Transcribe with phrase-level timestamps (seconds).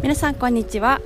[0.00, 1.00] 皆さんこんにちは。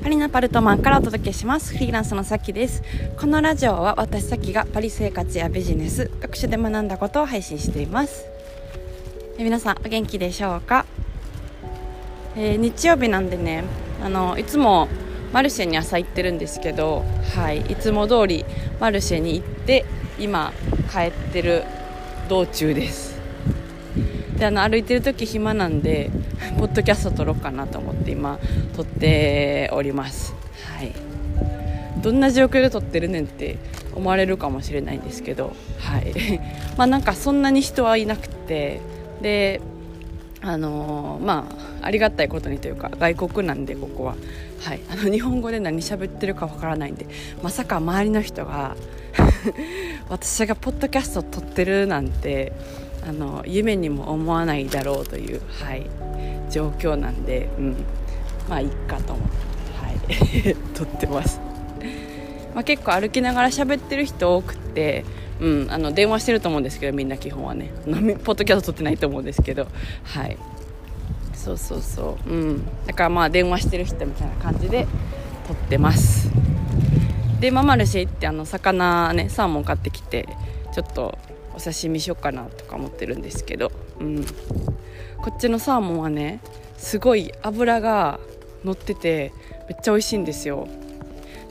[0.00, 1.72] パリのパルトマンからお届けします。
[1.72, 2.82] フリーランスのさきです。
[3.18, 6.08] このラジオは私さきがパリ生活やビジネス。
[6.20, 8.24] 学習で学んだことを配信しています。
[9.38, 10.86] 皆さんお元気でしょうか、
[12.36, 13.64] えー、日曜日なんでね
[14.02, 14.88] あのいつも
[15.32, 17.04] マルシェに朝行ってるんですけど
[17.36, 18.44] はいいつも通り
[18.80, 19.84] マルシェに行って
[20.18, 20.52] 今
[20.92, 21.64] 帰ってる
[22.28, 23.07] 道中です。
[24.38, 26.10] であの歩いてる時暇なんで
[26.58, 28.38] ポッドキャスト撮ろうかなと思って今
[28.76, 30.34] 撮っております。
[30.76, 30.92] はい。
[32.02, 33.58] どんな状況で撮ってるねんって
[33.94, 36.12] 思われるかもしれないんですけどはい。
[36.78, 38.80] まあなんかそんなに人はいなくて
[39.20, 39.60] で
[40.40, 41.48] あのー、ま
[41.82, 44.14] あありがたいことにというか外国なんでここは、
[44.60, 47.06] はい、あの日本語で何喋ってるかわからないんで
[47.42, 48.76] まさか周りの人が
[50.08, 52.52] 私がポッドキャスト撮ってるなんて
[53.08, 55.86] あの夢にも思わないだろうという、はい、
[56.50, 57.76] 状況なんで、うん、
[58.50, 59.28] まあいっかと思っ
[60.06, 61.40] て、はい、 撮ってます、
[62.54, 65.06] まあ、結構歩きながら喋ってる人多くて、
[65.40, 67.70] うん、あの電話してると思うんですけどみんな基本はね。
[68.24, 69.68] ポッドキャスト撮ってないと思うんですけど
[70.04, 70.36] はい。
[71.32, 72.30] そうそうそう。
[72.30, 72.62] うん。
[72.86, 74.86] だからまあ電話してる人みたいな感じで
[75.46, 76.30] 撮ってます。
[77.40, 80.28] でママルシェ行ってあの魚ねサーモン買ってきて
[80.74, 81.16] ちょっと
[81.58, 86.40] お刺身しようかなとか思ってるんですけど、うん、こっちのサーモンはね
[86.76, 88.20] すごい脂が
[88.64, 89.32] 乗ってて
[89.68, 90.68] めっちゃ美味しいんですよ。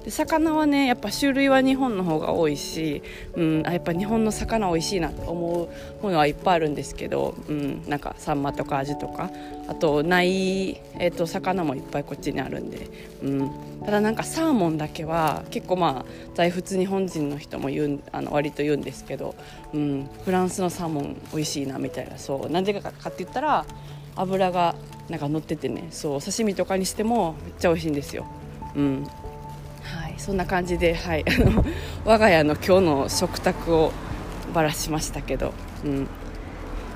[0.07, 3.03] で魚はねやっぱ種類は日本の方が多いし、
[3.35, 5.69] うん、あやっぱ日本の魚美味しいなと思
[6.01, 9.29] うものはいっぱいあるんですけど、うん、なんかサンマとかアジとか。
[9.69, 12.87] あとない、えーと、魚もいっぱいこっちにあるんで、
[13.21, 13.51] うん、
[13.83, 19.35] ただなんかサーモンだけは結構まあ在仏日本人の人も言うあの割と言うんですけど、
[19.73, 22.49] うん、フランスのサーモン美味しいなみたいなそう。
[22.49, 23.65] なんでかかって言ったら
[24.15, 24.73] 油が
[25.09, 26.21] なんか乗っててねそう。
[26.21, 28.25] 刺身とかにしてもめっちゃ美味しいんですよ。
[28.73, 29.07] うん。
[30.17, 31.25] そんな感じで、はい、
[32.05, 33.91] 我が家の今日の食卓を
[34.53, 35.53] ばらしましたけど、
[35.85, 36.07] うん、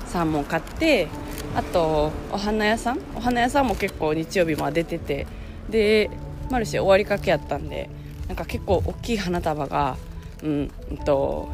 [0.06, 1.08] サーモン買って
[1.54, 2.98] あとお花屋さん？
[3.16, 5.26] お花屋さんも結構日曜日も出てて
[5.70, 6.10] で
[6.50, 7.88] マルシェ終わりかけやったんで
[8.26, 9.96] なんか結構大きい花束が、
[10.42, 11.48] うん、うんと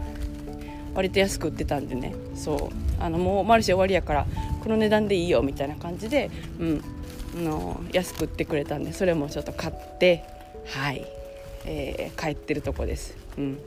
[0.95, 2.15] 割と安く売ってたんでね。
[2.35, 2.59] そう。
[3.01, 4.27] あのもうマルシェ終わりやから
[4.63, 10.25] この値段でいいよみたいな感じで、うん、の安く売ってくれたんでそれもちょっと買って
[10.67, 11.07] はい。
[11.65, 13.59] えー、帰ってるとこです、うん、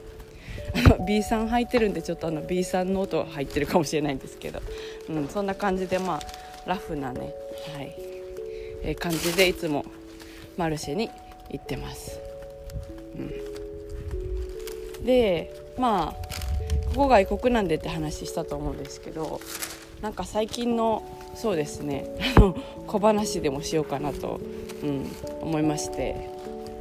[0.74, 4.60] あの B さん履いてるんでちょっとあの B さんの音が入ってるかもしれないんですけど、
[5.08, 6.20] うん、そんな感じでまあ
[6.68, 7.34] ラフなね、
[7.74, 8.12] はい。
[8.84, 9.84] えー、感じでいつも
[10.56, 11.08] マルシェに
[11.50, 12.18] 行ってます、
[14.98, 16.22] うん、でまあ
[16.90, 19.40] ここ外国なんでって話したと思うんですけど
[20.00, 21.02] なんか最近の
[21.34, 24.40] そうですねあの小話でもしようかなと、
[24.82, 25.06] うん、
[25.40, 26.30] 思いまして。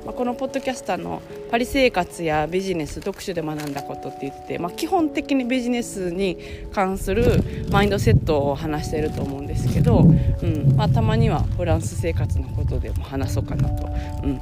[0.06, 6.38] まあ、このポッドキャスターのパリ生活やビジネス読書で学んだことって言って、まあ、基本的にビジネスに
[6.74, 13.88] 関するマインドセットを話していると思うんですけど、うんまあ、たまにはフランス生活のことでも話そうかなと、
[14.24, 14.42] うん、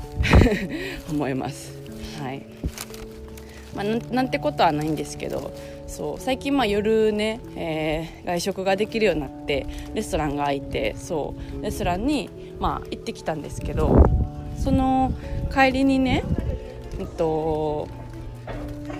[1.11, 1.73] 思います。
[2.21, 2.43] はい
[3.75, 5.53] まあ、なんてことはないんですけど
[5.87, 14.03] そう最近まあ夜ね、えー、外食ができるようになってレストランが開いてそうレストランにまあ行ってきたんですけど
[14.59, 15.13] その
[15.53, 16.23] 帰りにね
[16.99, 17.87] えっと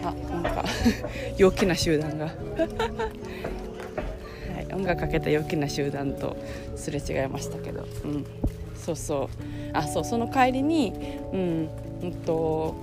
[0.04, 0.64] あなんか
[1.38, 2.26] 陽気な集団が。
[4.56, 6.38] はい、音楽かけた陽気な集団と
[6.76, 8.26] すれ違いましたけど、うん、
[8.76, 9.28] そうそう。
[9.74, 10.94] あそうその帰りに
[11.32, 11.70] うん
[12.02, 12.74] うんと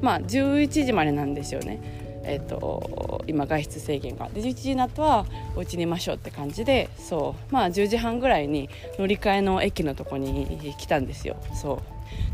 [0.00, 1.97] まあ11時までなんですよね。
[2.28, 4.28] えーと、今外出制限が。
[4.28, 5.24] で11時になったら
[5.56, 7.52] お家にいましょうって感じでそう。
[7.52, 8.68] まあ10時半ぐらいに
[8.98, 11.36] 乗り換えの駅のとこに来たんですよ。
[11.54, 11.82] そ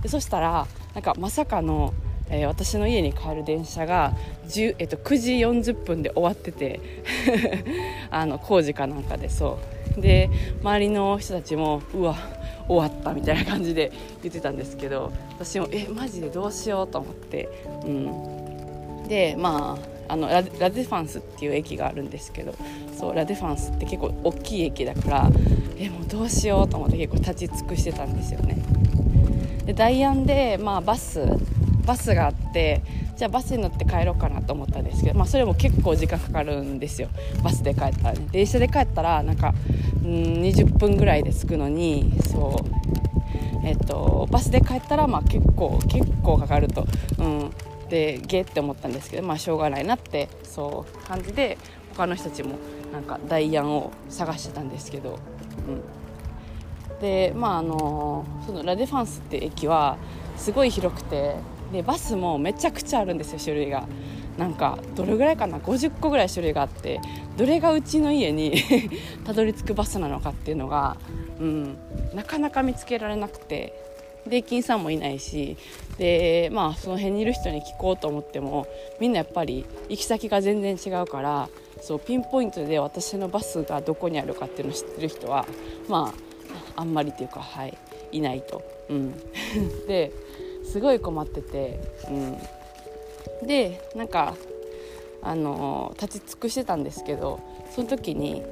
[0.00, 0.02] う。
[0.02, 1.94] でそしたらなんかまさかの
[2.30, 4.16] えー、私の家に帰る電車が、
[4.78, 6.80] えっと、9時40分で終わってて
[8.10, 9.58] あの工事かなんかでそ
[9.98, 10.00] う。
[10.00, 10.30] で
[10.62, 12.16] 周りの人たちもうわ
[12.66, 13.92] 終わったみたいな感じで
[14.22, 17.48] 言ってたんですけど私もえマジでどうしようと思って、
[17.84, 18.43] うん、
[19.08, 19.78] でま
[20.08, 22.54] ああのラデファンスっていう駅があるんですけど
[22.96, 25.30] そうラデファンスって結構大きい駅だから
[25.78, 28.62] えもうどうしようと思って結構立ち尽くしてたんですよね。
[29.64, 31.26] でダイアンで、まあ、バス
[31.86, 32.82] バスがあって
[33.16, 37.08] じゃあバスに乗って帰ろうかなと思ったんですけど、まあ、それも結構時間かかるんですよ。
[37.42, 38.26] バスで帰ったらね。
[38.30, 39.54] 電車で帰ったらなんか
[40.04, 40.10] うん
[40.42, 43.66] 20分ぐらいで着くのにそう。
[43.66, 46.86] えっとバスで帰ったらまあ結構結構かかると、
[47.18, 47.50] うん、
[47.88, 51.58] でゲって思ったんですけどまあしょうがないなってそう感じで
[51.96, 52.56] 他の人たちも
[52.92, 55.18] なんかダイアンを探してたんですけど、
[55.68, 59.96] うん、でまああのそのラ・ディ・ファンスって駅は
[60.36, 61.36] すごい広くて
[61.72, 63.86] でバスもめちゃくちゃあるんですよ種類が。
[64.38, 67.00] なんかどれぐらいかな？50個ぐらい種類があって
[67.36, 68.52] どれがうちの家に
[69.24, 70.96] たどり着くバスなのかっていうのが、
[71.38, 71.76] うん、
[72.14, 73.93] なかなか見つけられなくて。
[74.26, 75.56] で駅員さんもいないし
[75.98, 78.66] で、まあ、その辺にいる人に聞こうと思っても
[79.00, 81.48] みんなやっぱり行き先が全然違うから
[81.82, 85.46] そうピンポイントで私のバスがどこにあるかっていうのを知ってる人は
[85.88, 86.14] ま
[86.76, 87.76] ああんまりっていうか、はい、
[88.12, 88.62] いないと。
[88.88, 89.14] うん、
[89.86, 90.12] で
[90.64, 94.34] すごい困ってて、うん、でなんか
[95.22, 97.40] あの立ち尽くしてたんですけど
[97.74, 98.42] その時に、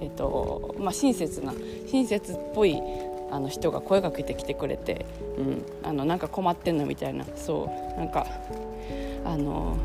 [0.00, 1.52] えっとまあ、親切な
[1.90, 2.80] 親切っぽい
[3.30, 8.26] あの人が声かけてきてくれて、うん、あのなんか困ってんのみたいなそうなんか
[9.24, 9.76] あの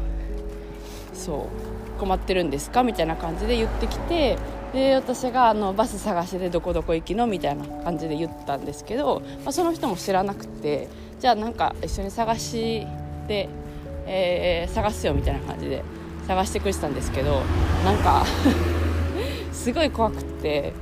[1.13, 1.49] そ
[1.97, 4.37] う困ってるんですかみたいな感じで言ってきて
[4.73, 10.87] で私があのバス探しでどこどこ行きのみたいな感じで言ったんですけど、まあ、その人も知らなくて
[11.19, 12.87] じゃあなんか一緒に探し
[13.27, 13.49] て、
[14.07, 15.83] えー、探すよみたいな感じで
[16.27, 17.41] 探してくれてたんですけど
[17.85, 18.25] なんか
[19.53, 20.73] すごい怖くて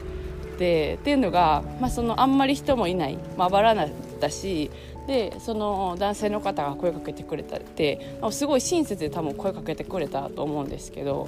[0.61, 3.17] でっていうのが、まあ、そのあんまり人もいない。
[3.35, 4.69] まばらだったし
[5.07, 11.27] でその男性の方が声かけてくれたってすごい親切で多分声かけてくれたと思うんですけど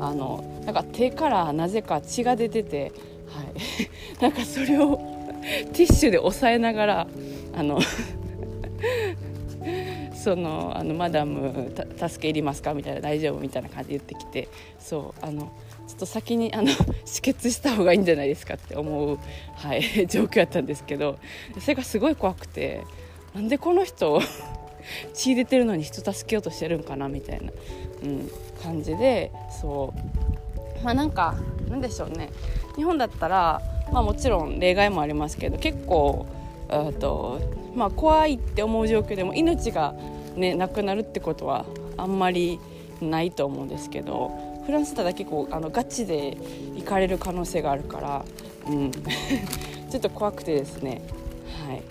[0.00, 2.92] あのなんか手からなぜか血が出てて、
[3.30, 4.98] はい、 なんかそれを
[5.72, 7.06] ティッシュで押さえながら
[7.56, 7.78] あの
[10.24, 12.72] そのあのマダム助けいりますか？
[12.72, 13.40] みたいな大丈夫？
[13.40, 14.48] みたいな感じで言ってきて
[14.78, 15.52] そうあの
[15.86, 16.68] ちょっと先にあの
[17.04, 19.18] 止血した方がいいんじゃないですかって思う、
[19.54, 21.18] はい、 状況やったんですけど
[21.60, 22.82] それがすごい怖くて
[23.34, 24.18] なんでこの人
[25.12, 27.08] 血出 てるのに人助けようとしてるんかな？
[27.08, 27.52] みたいな、
[28.02, 28.30] うん、
[28.62, 29.30] 感じで
[29.60, 30.84] そう。
[30.84, 31.34] まあなんか
[31.68, 32.30] なんでしょうね。
[32.76, 33.62] 日本だったら、
[33.92, 36.26] まあ、もちろん例外もありますけど結構
[36.68, 37.40] と、
[37.74, 39.94] まあ、怖いって思う状況でも命が、
[40.36, 41.66] ね、なくなるってことは
[41.96, 42.58] あんまり
[43.00, 46.36] ないと思うんですけどフランスだ結構あのガチで
[46.74, 48.24] 行かれる可能性があるから、
[48.66, 48.90] うん、
[49.90, 51.02] ちょっと怖くてですね、
[51.66, 51.82] はい。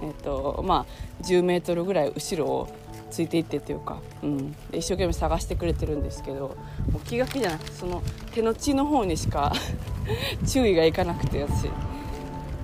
[0.00, 2.68] えっとまあ、10メートルぐらい後ろを
[3.10, 6.56] ついていってというか、うん、一生懸命探してくれてるんですけど
[6.92, 8.02] もう気が気じゃなくてその
[8.32, 9.52] 手の血の方にしか
[10.46, 11.68] 注意がいかなくて私。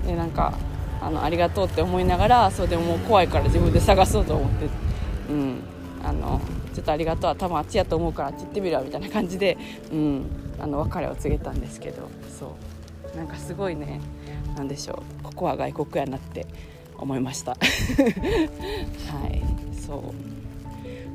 [0.06, 0.52] でなんか
[1.04, 4.68] あのありがとうって思いながらそれでももう怖いから自分で探そうと思って、
[5.30, 5.60] うん、
[6.02, 6.40] あの
[6.72, 9.58] ちょっとありがとう多分あっちやと思うからあっち行ってみるわみたいな感じで、
[9.92, 10.26] うん、
[10.58, 12.08] あの別れを告げたんですけど
[12.38, 12.56] そ
[13.14, 13.16] う。
[13.16, 14.00] なんかすごいね
[14.56, 15.22] 何でしょう。
[15.22, 16.46] ここは外国やなって
[16.96, 17.52] 思いました。
[17.54, 17.56] は
[19.28, 19.42] い
[19.78, 20.00] そう。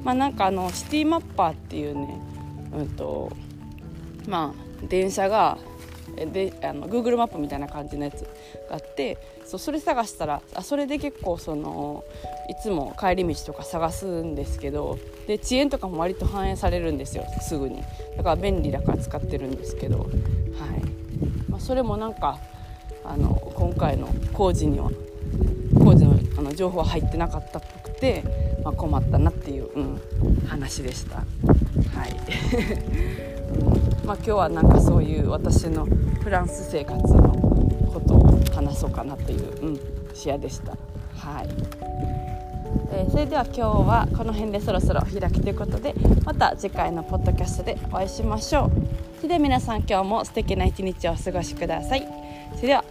[0.04, 2.22] まあなんかあのシティマッパーっていうね
[2.74, 3.32] うんと
[4.28, 5.58] まあ電車が
[6.16, 8.22] であの Google マップみたいな感じのやつ
[8.70, 12.04] があってそうそれ探したらあそれで結構その
[12.50, 14.98] いつも帰り道とか探すんですけど
[15.28, 17.84] で遅延とかも割と反映されるんですよすぐに。
[18.18, 20.10] だから便利だから使ってるんですけど、はい。
[21.50, 22.40] まあ、それもなんか
[23.06, 24.90] あの今回の工事には
[25.80, 28.24] 工事のあの情報は入ってなかったっぽくて、
[28.64, 30.02] まあ、困ったなっていう、うん、
[30.48, 31.18] 話でした。
[31.18, 31.26] はい。
[34.06, 35.88] まあ、今日はなんかそういう私の
[36.22, 37.30] フランス生活の
[37.94, 39.80] ことを話そうかなという、うん、
[40.14, 40.72] 視野でした。
[41.18, 41.50] はい。
[42.92, 48.72] えー、それでは今日はこの辺でそろそろ開きということでまた次回のポッドキャストでお会いしましょう。
[49.18, 52.08] それでは皆さん今日も素敵な一日をお過ごしください。
[52.56, 52.84] それでは